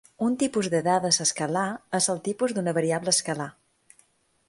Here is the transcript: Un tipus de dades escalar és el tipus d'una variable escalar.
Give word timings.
Un 0.27 0.35
tipus 0.43 0.69
de 0.73 0.79
dades 0.87 1.21
escalar 1.27 1.67
és 2.01 2.09
el 2.17 2.25
tipus 2.31 2.57
d'una 2.59 2.77
variable 2.81 3.17
escalar. 3.19 3.51